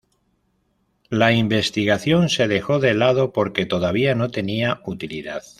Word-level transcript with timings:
La 1.11 1.31
investigación 1.31 2.29
se 2.29 2.47
dejó 2.47 2.79
de 2.79 2.95
lado 2.95 3.31
porque 3.31 3.67
todavía 3.67 4.15
no 4.15 4.31
tenía 4.31 4.81
utilidad. 4.87 5.43